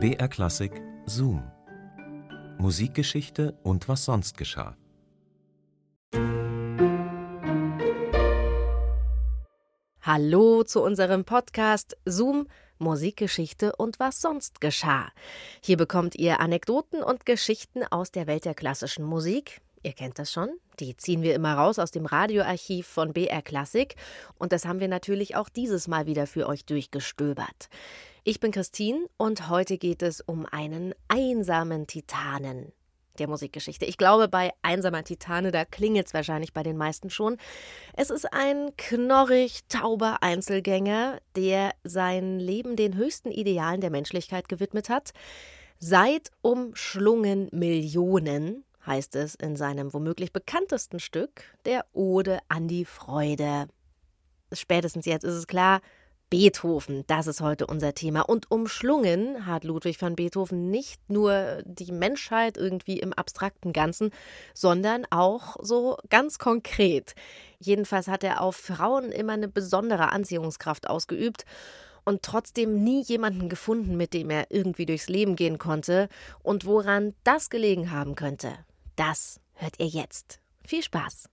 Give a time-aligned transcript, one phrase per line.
[0.00, 1.42] BR Klassik Zoom.
[2.58, 4.76] Musikgeschichte und was sonst geschah.
[10.00, 12.46] Hallo zu unserem Podcast Zoom
[12.78, 15.10] Musikgeschichte und was sonst geschah.
[15.64, 19.60] Hier bekommt ihr Anekdoten und Geschichten aus der Welt der klassischen Musik.
[19.82, 20.50] Ihr kennt das schon.
[20.78, 23.96] Die ziehen wir immer raus aus dem Radioarchiv von BR Klassik.
[24.38, 27.68] Und das haben wir natürlich auch dieses Mal wieder für euch durchgestöbert.
[28.28, 32.72] Ich bin Christine und heute geht es um einen einsamen Titanen
[33.18, 33.86] der Musikgeschichte.
[33.86, 37.38] Ich glaube, bei Einsamer Titane, da klingelt es wahrscheinlich bei den meisten schon.
[37.94, 44.90] Es ist ein knorrig tauber Einzelgänger, der sein Leben den höchsten Idealen der Menschlichkeit gewidmet
[44.90, 45.12] hat.
[45.78, 53.68] Seit umschlungen Millionen heißt es in seinem womöglich bekanntesten Stück, der Ode an die Freude.
[54.52, 55.80] Spätestens jetzt ist es klar,
[56.30, 58.20] Beethoven, das ist heute unser Thema.
[58.20, 64.10] Und umschlungen hat Ludwig van Beethoven nicht nur die Menschheit irgendwie im abstrakten Ganzen,
[64.52, 67.14] sondern auch so ganz konkret.
[67.58, 71.46] Jedenfalls hat er auf Frauen immer eine besondere Anziehungskraft ausgeübt
[72.04, 76.08] und trotzdem nie jemanden gefunden, mit dem er irgendwie durchs Leben gehen konnte.
[76.42, 78.52] Und woran das gelegen haben könnte,
[78.96, 80.40] das hört ihr jetzt.
[80.66, 81.28] Viel Spaß!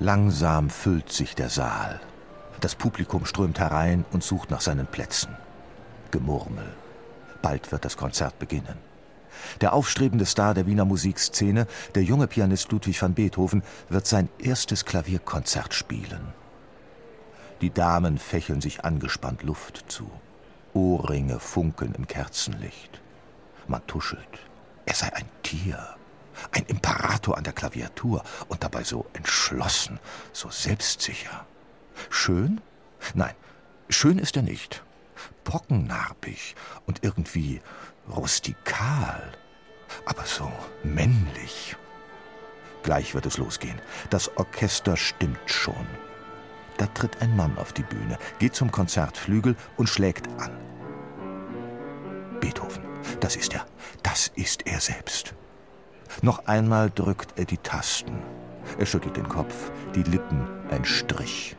[0.00, 2.00] Langsam füllt sich der Saal.
[2.60, 5.36] Das Publikum strömt herein und sucht nach seinen Plätzen.
[6.12, 6.66] Gemurmel.
[7.42, 8.78] Bald wird das Konzert beginnen.
[9.60, 14.84] Der aufstrebende Star der Wiener Musikszene, der junge Pianist Ludwig van Beethoven, wird sein erstes
[14.84, 16.32] Klavierkonzert spielen.
[17.60, 20.08] Die Damen fächeln sich angespannt Luft zu.
[20.74, 23.00] Ohrringe funkeln im Kerzenlicht.
[23.66, 24.22] Man tuschelt.
[24.86, 25.96] Er sei ein Tier,
[26.52, 29.98] ein Imperator an der Klaviatur und dabei so entschlossen,
[30.32, 31.46] so selbstsicher.
[32.10, 32.60] Schön?
[33.14, 33.34] Nein,
[33.88, 34.82] schön ist er nicht.
[35.44, 36.54] Pockennarbig
[36.86, 37.60] und irgendwie
[38.14, 39.32] rustikal,
[40.04, 40.50] aber so
[40.82, 41.76] männlich.
[42.82, 43.80] Gleich wird es losgehen.
[44.10, 45.86] Das Orchester stimmt schon.
[46.76, 50.56] Da tritt ein Mann auf die Bühne, geht zum Konzertflügel und schlägt an.
[52.40, 52.84] Beethoven,
[53.20, 53.66] das ist er.
[54.02, 55.34] Das ist er selbst.
[56.22, 58.18] Noch einmal drückt er die Tasten.
[58.78, 61.56] Er schüttelt den Kopf, die Lippen ein Strich.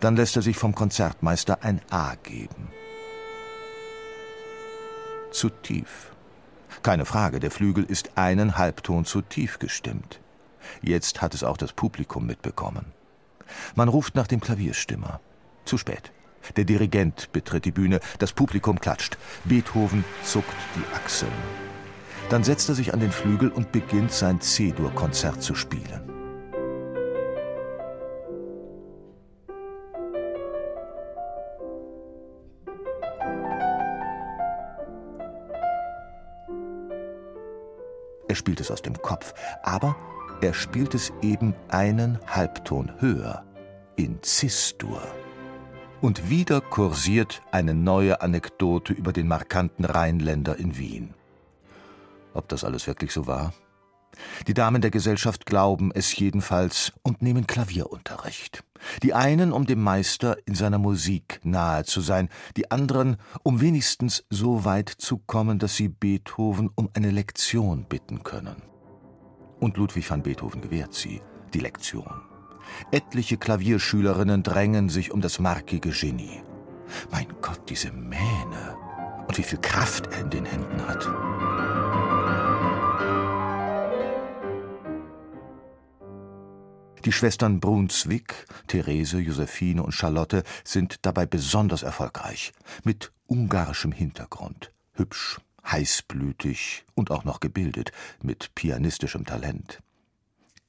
[0.00, 2.68] Dann lässt er sich vom Konzertmeister ein A geben.
[5.30, 6.12] Zu tief.
[6.82, 10.20] Keine Frage, der Flügel ist einen Halbton zu tief gestimmt.
[10.80, 12.92] Jetzt hat es auch das Publikum mitbekommen.
[13.74, 15.20] Man ruft nach dem Klavierstimmer.
[15.64, 16.12] Zu spät.
[16.56, 19.18] Der Dirigent betritt die Bühne, das Publikum klatscht.
[19.44, 21.32] Beethoven zuckt die Achseln.
[22.30, 26.02] Dann setzt er sich an den Flügel und beginnt sein C-Dur-Konzert zu spielen.
[38.28, 39.96] Er spielt es aus dem Kopf, aber
[40.42, 43.42] er spielt es eben einen Halbton höher,
[43.96, 45.00] in Cis-Dur.
[46.02, 51.14] Und wieder kursiert eine neue Anekdote über den markanten Rheinländer in Wien.
[52.34, 53.52] Ob das alles wirklich so war?
[54.46, 58.64] Die Damen der Gesellschaft glauben es jedenfalls und nehmen Klavierunterricht.
[59.02, 64.24] Die einen, um dem Meister in seiner Musik nahe zu sein, die anderen, um wenigstens
[64.30, 68.62] so weit zu kommen, dass sie Beethoven um eine Lektion bitten können.
[69.60, 71.20] Und Ludwig van Beethoven gewährt sie,
[71.52, 72.22] die Lektion.
[72.92, 76.42] Etliche Klavierschülerinnen drängen sich um das markige Genie.
[77.10, 78.76] Mein Gott, diese Mähne
[79.26, 81.06] und wie viel Kraft er in den Händen hat.
[87.04, 92.52] Die Schwestern Brunswick, Therese, Josephine und Charlotte sind dabei besonders erfolgreich,
[92.84, 95.38] mit ungarischem Hintergrund, hübsch,
[95.70, 97.92] heißblütig und auch noch gebildet,
[98.22, 99.80] mit pianistischem Talent.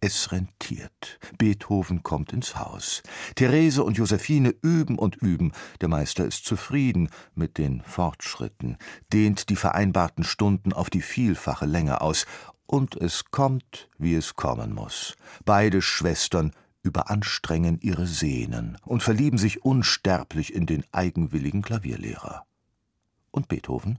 [0.00, 1.18] Es rentiert.
[1.38, 3.02] Beethoven kommt ins Haus.
[3.34, 5.50] Therese und Josephine üben und üben.
[5.80, 8.76] Der Meister ist zufrieden mit den Fortschritten,
[9.12, 12.26] dehnt die vereinbarten Stunden auf die vielfache Länge aus.
[12.70, 15.16] Und es kommt, wie es kommen muss.
[15.46, 22.44] Beide Schwestern überanstrengen ihre Sehnen und verlieben sich unsterblich in den eigenwilligen Klavierlehrer.
[23.30, 23.98] Und Beethoven?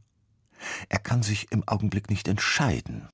[0.87, 3.09] Er kann sich im Augenblick nicht entscheiden.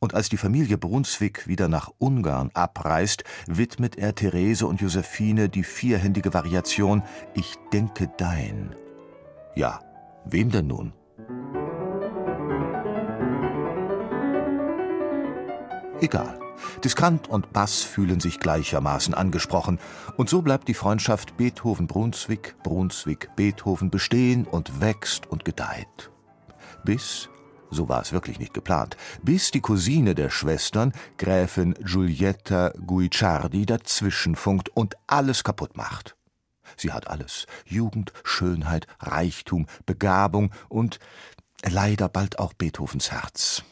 [0.00, 5.64] Und als die Familie Brunswick wieder nach Ungarn abreist, widmet er Therese und Josephine die
[5.64, 7.04] vierhändige Variation
[7.34, 8.74] Ich denke dein.
[9.54, 9.80] Ja,
[10.24, 10.92] wem denn nun?
[16.00, 16.38] Egal.
[16.84, 19.80] Diskant und Bass fühlen sich gleichermaßen angesprochen,
[20.16, 26.10] und so bleibt die Freundschaft Beethoven-Brunswick, Brunswick-Beethoven bestehen und wächst und gedeiht.
[26.84, 27.28] Bis,
[27.70, 34.68] so war es wirklich nicht geplant, bis die Cousine der Schwestern, Gräfin Giulietta Guicciardi, dazwischenfunkt
[34.70, 36.16] und alles kaputt macht.
[36.76, 41.00] Sie hat alles Jugend, Schönheit, Reichtum, Begabung und
[41.68, 43.64] leider bald auch Beethovens Herz.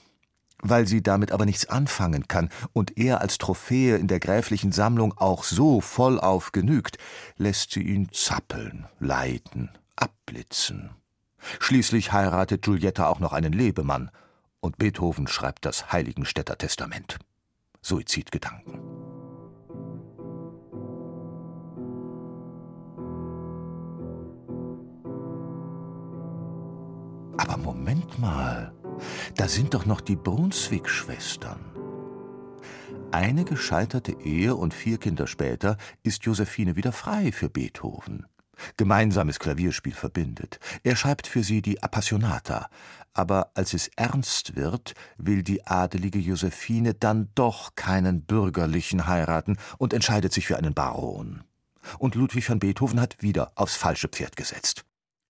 [0.63, 5.17] Weil sie damit aber nichts anfangen kann und er als Trophäe in der gräflichen Sammlung
[5.17, 6.99] auch so vollauf genügt,
[7.37, 10.91] lässt sie ihn zappeln, leiden, abblitzen.
[11.61, 14.11] Schließlich heiratet Giulietta auch noch einen Lebemann
[14.61, 17.19] und Beethoven schreibt das Heiligenstädter Testament.
[17.83, 18.81] Suizidgedanken.
[27.37, 28.73] Aber Moment mal,
[29.37, 31.61] da sind doch noch die Brunswick-Schwestern.
[33.13, 38.27] Eine gescheiterte Ehe und vier Kinder später ist Josephine wieder frei für Beethoven.
[38.77, 40.59] Gemeinsames Klavierspiel verbindet.
[40.83, 42.69] Er schreibt für sie die Appassionata,
[43.13, 49.95] aber als es ernst wird, will die adelige Josephine dann doch keinen Bürgerlichen heiraten und
[49.95, 51.45] entscheidet sich für einen Baron.
[51.99, 54.85] Und Ludwig van Beethoven hat wieder aufs falsche Pferd gesetzt.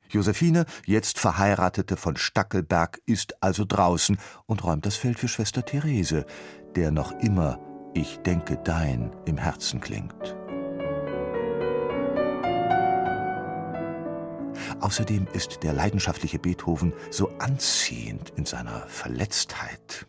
[0.08, 6.26] Josephine, jetzt Verheiratete von Stackelberg, ist also draußen und räumt das Feld für Schwester Therese,
[6.74, 7.58] der noch immer
[7.94, 10.36] Ich denke dein im Herzen klingt.
[14.80, 20.06] Außerdem ist der leidenschaftliche Beethoven so anziehend in seiner Verletztheit.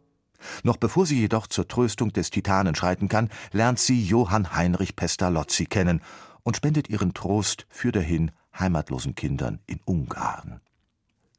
[0.63, 5.65] Noch bevor sie jedoch zur Tröstung des Titanen schreiten kann, lernt sie Johann Heinrich Pestalozzi
[5.65, 6.01] kennen
[6.43, 10.61] und spendet ihren Trost für dahin heimatlosen Kindern in Ungarn.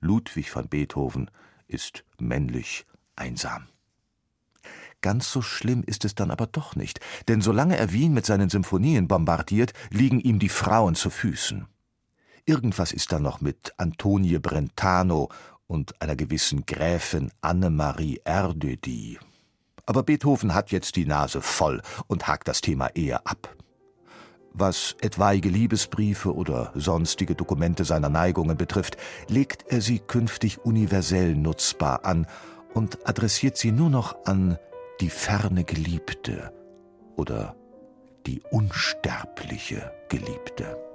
[0.00, 1.30] Ludwig van Beethoven
[1.66, 2.86] ist männlich
[3.16, 3.66] einsam.
[5.00, 8.50] Ganz so schlimm ist es dann aber doch nicht, denn solange er Wien mit seinen
[8.50, 11.66] Symphonien bombardiert, liegen ihm die Frauen zu Füßen.
[12.44, 15.28] Irgendwas ist da noch mit Antonie Brentano
[15.66, 19.18] und einer gewissen Gräfin Annemarie Erdödy.
[19.86, 23.54] Aber Beethoven hat jetzt die Nase voll und hakt das Thema eher ab.
[24.60, 28.96] Was etwaige Liebesbriefe oder sonstige Dokumente seiner Neigungen betrifft,
[29.28, 32.26] legt er sie künftig universell nutzbar an
[32.74, 34.58] und adressiert sie nur noch an
[35.00, 36.52] die ferne Geliebte
[37.16, 37.54] oder
[38.26, 40.87] die unsterbliche Geliebte.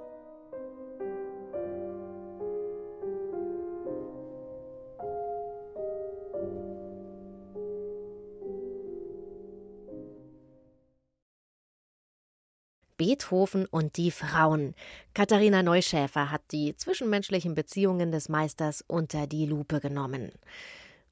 [13.04, 14.76] Beethoven und die Frauen.
[15.14, 20.32] Katharina Neuschäfer hat die zwischenmenschlichen Beziehungen des Meisters unter die Lupe genommen.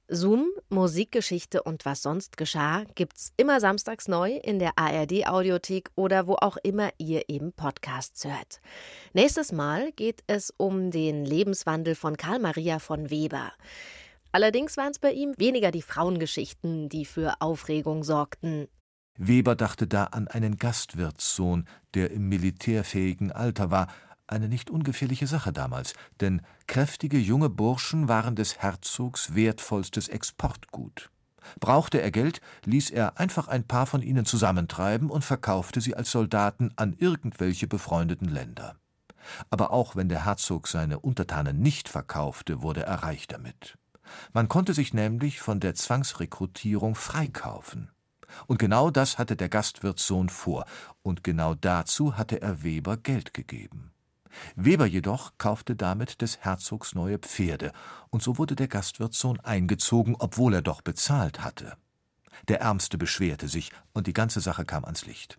[0.07, 6.27] Zoom, Musikgeschichte und was sonst geschah, gibt's immer samstags neu in der ARD Audiothek oder
[6.27, 8.61] wo auch immer ihr eben Podcasts hört.
[9.11, 13.51] Nächstes Mal geht es um den Lebenswandel von Karl Maria von Weber.
[14.31, 18.69] Allerdings waren es bei ihm weniger die Frauengeschichten, die für Aufregung sorgten.
[19.23, 23.85] Weber dachte da an einen Gastwirtssohn, der im militärfähigen Alter war,
[24.25, 31.11] eine nicht ungefährliche Sache damals, denn kräftige junge Burschen waren des Herzogs wertvollstes Exportgut.
[31.59, 36.09] Brauchte er Geld, ließ er einfach ein paar von ihnen zusammentreiben und verkaufte sie als
[36.09, 38.75] Soldaten an irgendwelche befreundeten Länder.
[39.51, 43.77] Aber auch wenn der Herzog seine Untertanen nicht verkaufte, wurde er reich damit.
[44.33, 47.91] Man konnte sich nämlich von der Zwangsrekrutierung freikaufen.
[48.47, 50.65] Und genau das hatte der Gastwirtssohn vor,
[51.01, 53.91] und genau dazu hatte er Weber Geld gegeben.
[54.55, 57.71] Weber jedoch kaufte damit des Herzogs neue Pferde,
[58.09, 61.75] und so wurde der Gastwirtssohn eingezogen, obwohl er doch bezahlt hatte.
[62.47, 65.37] Der Ärmste beschwerte sich, und die ganze Sache kam ans Licht.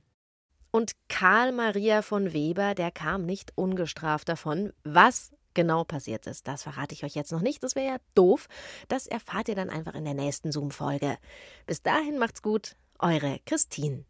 [0.70, 4.72] Und Karl Maria von Weber, der kam nicht ungestraft davon.
[4.84, 7.62] Was genau passiert ist, das verrate ich euch jetzt noch nicht.
[7.62, 8.48] Das wäre ja doof.
[8.88, 11.18] Das erfahrt ihr dann einfach in der nächsten Zoom-Folge.
[11.66, 12.76] Bis dahin macht's gut.
[12.98, 14.04] Eure Christine.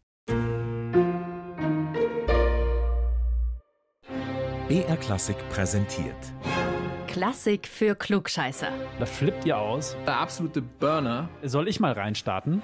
[4.67, 6.15] BR Klassik präsentiert.
[7.07, 8.69] Klassik für Klugscheißer.
[8.97, 9.95] Da flippt ihr aus.
[10.07, 11.29] Der absolute Burner.
[11.43, 12.63] Soll ich mal reinstarten?